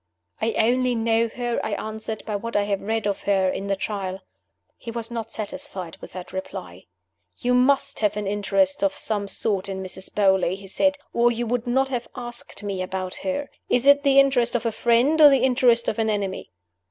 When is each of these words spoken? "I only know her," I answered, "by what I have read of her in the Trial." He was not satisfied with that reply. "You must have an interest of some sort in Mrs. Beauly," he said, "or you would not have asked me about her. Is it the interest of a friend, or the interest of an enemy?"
"I 0.41 0.53
only 0.53 0.95
know 0.95 1.27
her," 1.27 1.59
I 1.63 1.73
answered, 1.73 2.23
"by 2.25 2.35
what 2.35 2.55
I 2.55 2.63
have 2.63 2.81
read 2.81 3.05
of 3.05 3.21
her 3.29 3.47
in 3.51 3.67
the 3.67 3.75
Trial." 3.75 4.21
He 4.75 4.89
was 4.89 5.11
not 5.11 5.31
satisfied 5.31 5.97
with 6.01 6.13
that 6.13 6.33
reply. 6.33 6.85
"You 7.37 7.53
must 7.53 7.99
have 7.99 8.17
an 8.17 8.25
interest 8.25 8.83
of 8.83 8.97
some 8.97 9.27
sort 9.27 9.69
in 9.69 9.83
Mrs. 9.83 10.11
Beauly," 10.11 10.55
he 10.55 10.67
said, 10.67 10.97
"or 11.13 11.31
you 11.31 11.45
would 11.45 11.67
not 11.67 11.89
have 11.89 12.07
asked 12.15 12.63
me 12.63 12.81
about 12.81 13.17
her. 13.17 13.51
Is 13.69 13.85
it 13.85 14.01
the 14.01 14.19
interest 14.19 14.55
of 14.55 14.65
a 14.65 14.71
friend, 14.71 15.21
or 15.21 15.29
the 15.29 15.43
interest 15.43 15.87
of 15.87 15.99
an 15.99 16.09
enemy?" 16.09 16.49